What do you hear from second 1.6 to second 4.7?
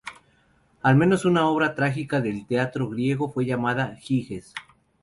trágica del teatro griego fue llamada "Giges".